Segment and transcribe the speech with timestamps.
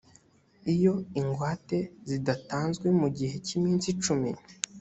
[0.73, 1.77] iyo ingwate
[2.09, 4.31] zidatanzwe mu gihe cy’iminsi icumi